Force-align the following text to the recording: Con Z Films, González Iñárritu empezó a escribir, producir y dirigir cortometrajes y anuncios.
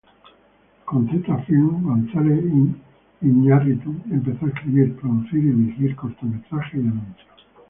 Con 0.83 1.05
Z 1.07 1.43
Films, 1.43 1.83
González 1.83 2.43
Iñárritu 3.21 3.91
empezó 4.09 4.47
a 4.47 4.49
escribir, 4.49 4.95
producir 4.95 5.37
y 5.37 5.51
dirigir 5.51 5.95
cortometrajes 5.95 6.73
y 6.73 6.77
anuncios. 6.87 7.45